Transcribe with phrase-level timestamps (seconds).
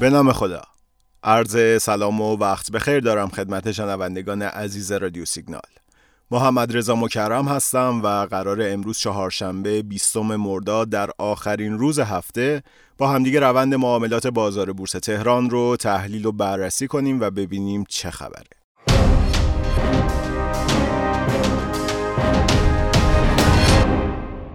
[0.00, 0.62] به نام خدا.
[1.22, 5.60] عرض سلام و وقت بخیر دارم خدمت شنوندگان عزیز رادیو سیگنال.
[6.30, 12.62] محمد رضا مکرم هستم و قرار امروز چهارشنبه 20 مرداد در آخرین روز هفته
[12.98, 18.10] با همدیگه روند معاملات بازار بورس تهران رو تحلیل و بررسی کنیم و ببینیم چه
[18.10, 18.46] خبره.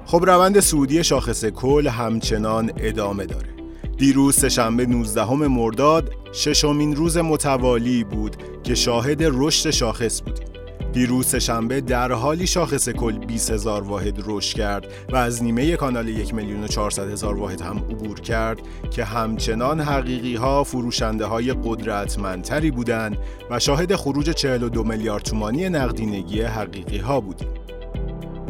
[0.06, 3.61] خب روند سعودی شاخص کل همچنان ادامه داره.
[4.02, 10.48] دیروز سهشنبه 19 مرداد ششمین روز متوالی بود که شاهد رشد شاخص بودیم
[10.94, 16.08] دیروز سهشنبه در حالی شاخص کل 20 هزار واحد رشد کرد و از نیمه کانال
[16.08, 18.60] 1 میلیون و 400 هزار واحد هم عبور کرد
[18.92, 23.18] که همچنان حقیقی ها فروشنده های قدرتمندتری بودند
[23.50, 27.61] و شاهد خروج 42 میلیارد تومانی نقدینگی حقیقی ها بودیم.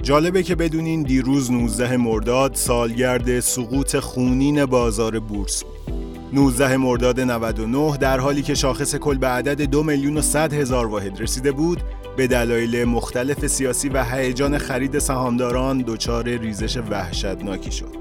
[0.04, 6.00] جالبه که بدونین دیروز 19 مرداد سالگرد سقوط خونین بازار بورس بود.
[6.34, 10.88] 19 مرداد 99 در حالی که شاخص کل به عدد 2 میلیون و 100 هزار
[10.88, 11.82] واحد رسیده بود
[12.18, 17.96] به دلایل مختلف سیاسی و هیجان خرید سهامداران دچار ریزش وحشتناکی شد.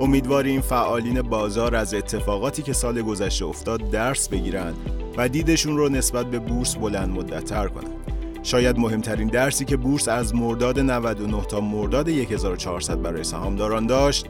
[0.00, 4.76] امیدواریم فعالین بازار از اتفاقاتی که سال گذشته افتاد درس بگیرند
[5.16, 8.11] و دیدشون رو نسبت به بورس بلند مدتتر کنند.
[8.42, 14.26] شاید مهمترین درسی که بورس از مرداد 99 تا مرداد 1400 برای سهامداران داشت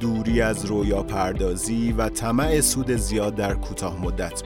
[0.00, 4.42] دوری از رویا پردازی و طمع سود زیاد در کوتاه مدت.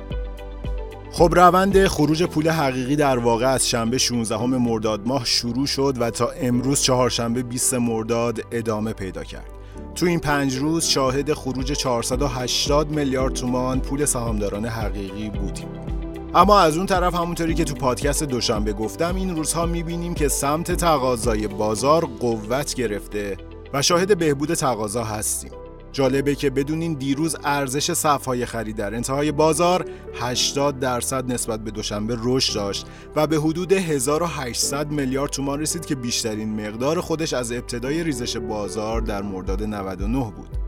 [1.12, 6.10] خب روند خروج پول حقیقی در واقع از شنبه 16 مرداد ماه شروع شد و
[6.10, 9.50] تا امروز چهارشنبه 20 مرداد ادامه پیدا کرد.
[9.94, 15.99] تو این پنج روز شاهد خروج 480 میلیارد تومان پول سهامداران حقیقی بودیم.
[16.34, 20.72] اما از اون طرف همونطوری که تو پادکست دوشنبه گفتم این روزها می‌بینیم که سمت
[20.72, 23.36] تقاضای بازار قوت گرفته
[23.72, 25.50] و شاهد بهبود تقاضا هستیم.
[25.92, 29.84] جالبه که بدونین دیروز ارزش صفهای خرید در انتهای بازار
[30.20, 35.94] 80 درصد نسبت به دوشنبه رشد داشت و به حدود 1800 میلیارد تومان رسید که
[35.94, 40.59] بیشترین مقدار خودش از ابتدای ریزش بازار در مرداد 99 بود.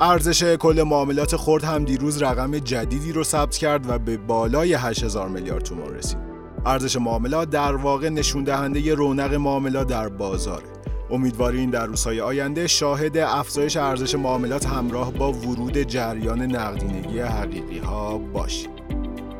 [0.00, 5.28] ارزش کل معاملات خرد هم دیروز رقم جدیدی رو ثبت کرد و به بالای 8000
[5.28, 6.18] میلیارد تومان رسید.
[6.66, 10.64] ارزش معاملات در واقع نشون دهنده رونق معاملات در بازاره.
[11.10, 18.18] امیدواریم در روزهای آینده شاهد افزایش ارزش معاملات همراه با ورود جریان نقدینگی حقیقی ها
[18.18, 18.70] باشیم.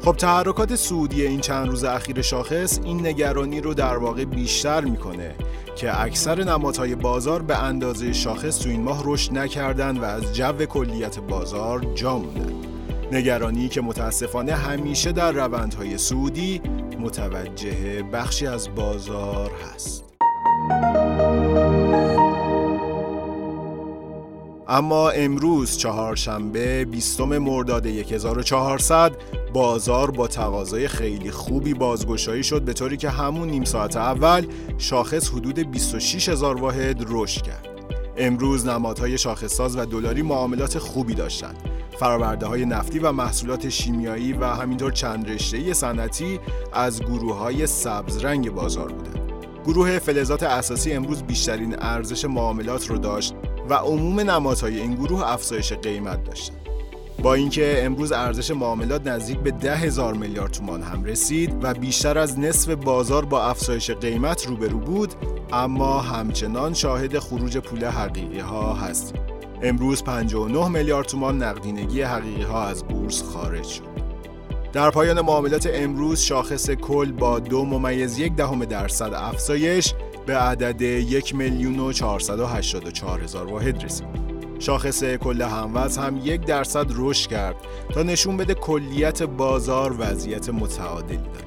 [0.06, 5.34] خب تحرکات سعودی این چند روز اخیر شاخص این نگرانی رو در واقع بیشتر می‌کنه
[5.76, 10.52] که اکثر نمادهای بازار به اندازه شاخص تو این ماه رشد نکردن و از جو
[10.52, 12.52] کلیت بازار جا موندن.
[13.12, 16.60] نگرانی که متاسفانه همیشه در روندهای سعودی
[17.00, 20.04] متوجه بخشی از بازار هست.
[24.68, 29.16] اما امروز چهارشنبه 20 مرداد 1400
[29.52, 34.46] بازار با تقاضای خیلی خوبی بازگشایی شد به طوری که همون نیم ساعت اول
[34.78, 37.68] شاخص حدود 26 هزار واحد رشد کرد.
[38.16, 41.56] امروز نمادهای شاخصساز و دلاری معاملات خوبی داشتند.
[42.00, 46.40] فرآورده های نفتی و محصولات شیمیایی و همینطور چند رشته صنعتی
[46.72, 49.32] از گروه های سبز رنگ بازار بودند.
[49.64, 53.34] گروه فلزات اساسی امروز بیشترین ارزش معاملات رو داشت
[53.70, 56.66] و عموم نمادهای این گروه افزایش قیمت داشتند.
[57.22, 62.18] با اینکه امروز ارزش معاملات نزدیک به ده هزار میلیارد تومان هم رسید و بیشتر
[62.18, 65.14] از نصف بازار با افزایش قیمت روبرو بود
[65.52, 69.20] اما همچنان شاهد خروج پول حقیقی ها هستیم
[69.62, 73.96] امروز 59 میلیارد تومان نقدینگی حقیقی ها از بورس خارج شد
[74.72, 79.94] در پایان معاملات امروز شاخص کل با دو ممیز یک دهم درصد افزایش
[80.26, 84.06] به عدد یک میلیون و 484 هزار واحد رسید.
[84.58, 87.56] شاخص کل هموز هم یک درصد رشد کرد
[87.94, 91.46] تا نشون بده کلیت بازار وضعیت متعادلی داره.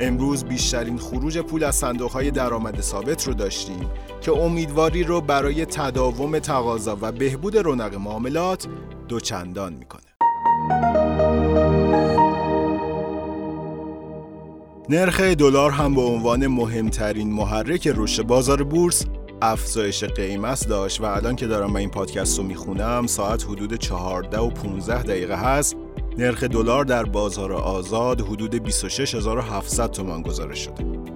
[0.00, 3.90] امروز بیشترین خروج پول از صندوقهای درآمد ثابت رو داشتیم
[4.20, 8.66] که امیدواری رو برای تداوم تقاضا و بهبود رونق معاملات
[9.08, 10.02] دوچندان می‌کنه.
[14.88, 19.04] نرخ دلار هم به عنوان مهمترین محرک رشد بازار بورس
[19.42, 24.38] افزایش قیمت داشت و الان که دارم من این پادکست رو می‌خونم ساعت حدود 14
[24.38, 25.76] و 15 دقیقه هست.
[26.18, 31.13] نرخ دلار در بازار آزاد حدود 26700 تومان گزارش شده.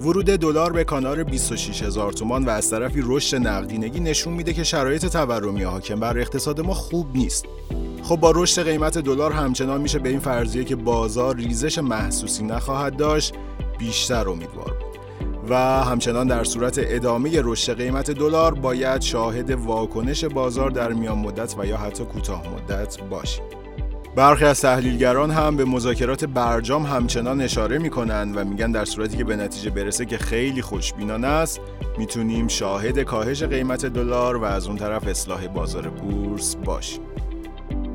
[0.00, 5.06] ورود دلار به کانال 26000 تومان و از طرفی رشد نقدینگی نشون میده که شرایط
[5.06, 7.44] تورمی حاکم بر اقتصاد ما خوب نیست.
[8.02, 12.96] خب با رشد قیمت دلار همچنان میشه به این فرضیه که بازار ریزش محسوسی نخواهد
[12.96, 13.34] داشت
[13.78, 14.98] بیشتر امیدوار بود.
[15.50, 15.54] و
[15.84, 21.66] همچنان در صورت ادامه رشد قیمت دلار باید شاهد واکنش بازار در میان مدت و
[21.66, 23.57] یا حتی کوتاه مدت باشیم.
[24.18, 29.24] برخی از تحلیلگران هم به مذاکرات برجام همچنان اشاره می‌کنن و میگن در صورتی که
[29.24, 31.60] به نتیجه برسه که خیلی خوشبینانه است
[31.98, 37.00] می‌تونیم شاهد کاهش قیمت دلار و از اون طرف اصلاح بازار بورس باشیم.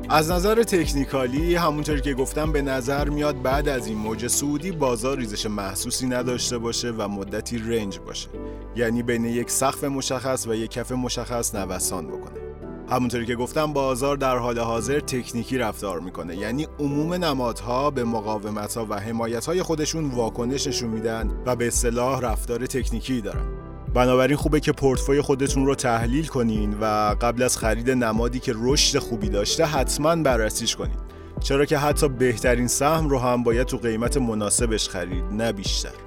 [0.08, 5.16] از نظر تکنیکالی همونطوری که گفتم به نظر میاد بعد از این موج سعودی بازار
[5.16, 8.28] ریزش محسوسی نداشته باشه و مدتی رنج باشه.
[8.76, 12.43] یعنی بین یک سقف مشخص و یک کف مشخص نوسان بکنه.
[12.90, 16.36] همونطوری که گفتم بازار در حال حاضر تکنیکی رفتار می‌کنه.
[16.36, 21.66] یعنی عموم نمادها به مقاومت ها و حمایت های خودشون واکنش نشون میدن و به
[21.66, 23.46] اصطلاح رفتار تکنیکی دارن.
[23.94, 28.98] بنابراین خوبه که پورتفوی خودتون رو تحلیل کنین و قبل از خرید نمادی که رشد
[28.98, 30.96] خوبی داشته حتما بررسیش کنین.
[31.40, 36.03] چرا که حتی بهترین سهم رو هم باید تو قیمت مناسبش خرید نه بیشتر.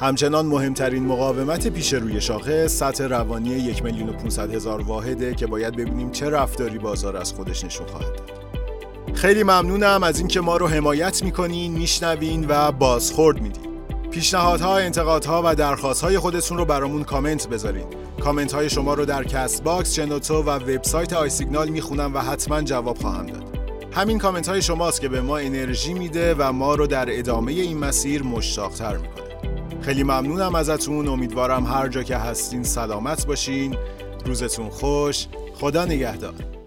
[0.00, 4.16] همچنان مهمترین مقاومت پیش روی شاخص سطح روانی یک میلیون
[4.54, 8.30] هزار واحده که باید ببینیم چه رفتاری بازار از خودش نشون خواهد داد
[9.14, 13.62] خیلی ممنونم از اینکه ما رو حمایت می‌کنین میشنوین و بازخورد میدین
[14.10, 17.86] پیشنهادها، انتقادها و درخواستهای خودتون رو برامون کامنت بذارین.
[18.20, 22.98] کامنت های شما رو در Castbox، شنوتو و وبسایت آی سیگنال می‌خونم و حتما جواب
[22.98, 23.58] خواهم داد.
[23.92, 27.78] همین کامنت های شماست که به ما انرژی میده و ما رو در ادامه این
[27.78, 29.27] مسیر مشتاقتر می‌کنه.
[29.80, 31.08] خیلی ممنونم ازتون.
[31.08, 33.76] امیدوارم هر جا که هستین سلامت باشین.
[34.26, 35.26] روزتون خوش.
[35.54, 36.57] خدا نگهدار.